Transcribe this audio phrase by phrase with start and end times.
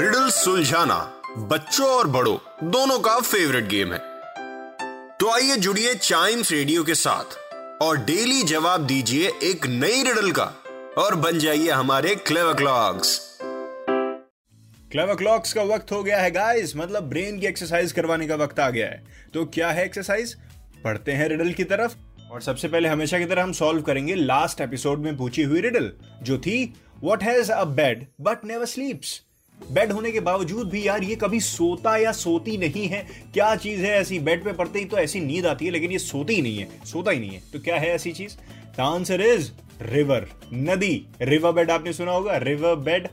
[0.00, 0.96] Riddle सुलझाना
[1.38, 2.36] बच्चों और बड़ों,
[2.70, 3.98] दोनों का फेवरेट गेम है।
[5.20, 7.36] तो आइए जुड़िए चाइम्स रेडियो के साथ
[7.82, 10.44] और डेली जवाब दीजिए एक नई रिडल का
[10.98, 13.18] और बन जाइए हमारे क्लेवर क्लॉक्स
[14.92, 18.60] क्लेवर क्लॉक्स का वक्त हो गया है गाइस मतलब ब्रेन की एक्सरसाइज करवाने का वक्त
[18.60, 20.36] आ गया है। तो क्या है एक्सरसाइज
[20.84, 21.94] पढ़ते हैं रिडल की तरफ़
[22.32, 25.92] और सबसे पहले हमेशा की तरह हम सॉल्व करेंगे लास्ट एपिसोड में पूछी हुई रिडल
[26.22, 26.74] जो थी
[27.04, 29.20] what has a bed but never sleeps
[29.62, 33.80] bed होने के बावजूद भी यार ये कभी सोता या सोती नहीं है। क्या चीज़
[33.80, 36.42] है ऐसी बेड पे पड़ते ही तो ऐसी नींद आती है, लेकिन ये सोती ही
[36.42, 38.36] नहीं है, सोता ही नहीं है। तो क्या है ऐसी चीज़?
[38.76, 39.50] द आंसर इज़
[39.82, 42.36] रिवर नदी। रिवर बेड आपने सुना होगा?
[42.36, 43.08] रिवर बेड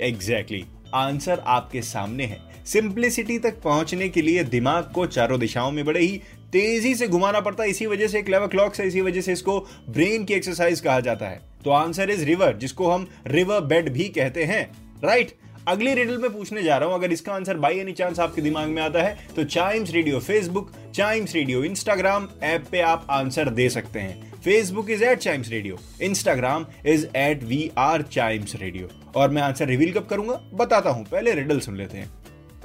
[0.00, 0.64] एग्जैक्टली
[0.94, 6.00] आंसर आपके सामने है। सिंप्लिसिटी तक पहुँचने के लिए दिमाग को चारों दिशाओं में बड़े
[6.00, 6.20] ही
[6.52, 9.58] तेज़ी से घुमाना पड़ता है। इसी वजह से क्लेवर क्लॉक्स है, इसी वजह से इसको
[9.88, 14.08] ब्रेन की एक्सरसाइज कहा जाता है। तो आंसर इज़ रिवर जिसको हम रिवर बेड भी
[14.08, 15.32] कहते हैं। राइट
[15.68, 18.68] अगली रिडल में पूछने जा रहा हूँ अगर इसका आंसर बाई एनी चांस आपके दिमाग
[18.68, 23.68] में आता है तो Chimes radio Facebook Chimes radio Instagram app पे आप आंसर दे
[23.70, 29.30] सकते हैं Facebook is at Chimes radio Instagram is at we are Chimes radio और
[29.30, 32.10] मैं आंसर रिवील कब करूँगा बताता हूँ पहले रिडल सुन लेते हैं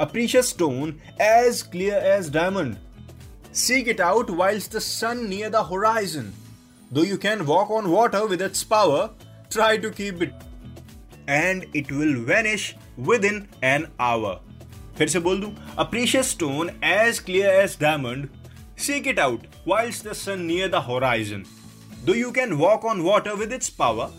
[0.08, 2.78] precious stone as clear as diamond.
[3.54, 6.34] Seek it out whilst the sun near the horizon.
[6.92, 9.10] Though you can walk on water with its power,
[9.52, 10.34] try to keep it.
[11.29, 12.75] And it will vanish
[13.11, 14.41] within an hour.
[14.99, 18.29] फिर से बोल दूं A precious stone as clear as diamond.
[18.77, 21.47] Seek it out whilst the sun near the horizon.
[22.05, 24.11] Though you can walk on water with its power,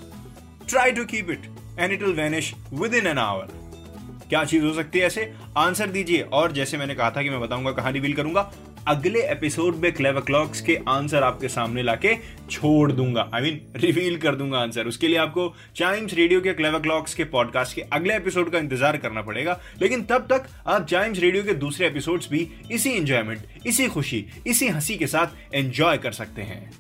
[0.68, 1.48] try to keep it.
[1.78, 3.48] And it will vanish within an hour.
[4.31, 5.23] क्या चीज़ हो सकती है ऐसे?
[5.59, 8.51] Answer दीजिए। और जैसे मैंने कहा था कि मैं बताऊँगा कहाँ रिवील करूँगा।
[8.89, 12.15] अगले एपिसोड में क्लेवर क्लॉक्स के आंसर आपके सामने लाके
[12.51, 16.81] छोड़ दूँगा। आई मीन रिवील कर दूँगा आंसर। उसके लिए आपको चाइम्स रेडियो के क्लेवर
[16.81, 21.19] क्लॉक्स के पॉडकास्ट के अगले एपिसोड का इंतज़ार करना पड़ेगा। लेकिन तब तक आप चाइम्स
[21.19, 26.13] रेडियो के दूसरे एपिसोड्स भी इसी एंजॉयमेंट इसी खुशी, इसी हँसी के साथ एंजॉय कर
[26.13, 26.71] सकते हैं।